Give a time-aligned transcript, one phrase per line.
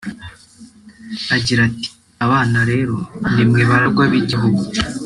[1.35, 1.87] Agira ati
[2.25, 2.95] “Abana rero
[3.33, 4.61] ni mwe baragwa b’igihugu